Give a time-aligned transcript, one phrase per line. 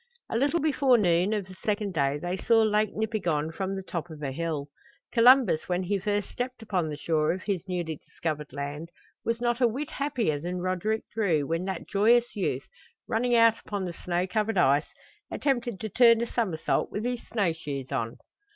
[0.31, 4.09] A little before noon of the second day they saw Lake Nipigon from the top
[4.09, 4.67] of a hill.
[5.11, 8.89] Columbus when he first stepped upon the shore of his newly discovered land
[9.23, 12.65] was not a whit happier than Roderick Drew when that joyous youth,
[13.07, 14.87] running out upon the snow covered ice,
[15.29, 18.17] attempted to turn a somersault with his snow shoes on!